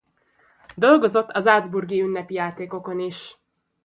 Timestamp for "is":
2.99-3.37